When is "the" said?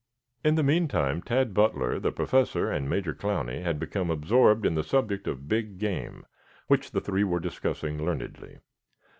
0.55-0.63, 1.99-2.11, 4.73-4.83, 6.89-7.01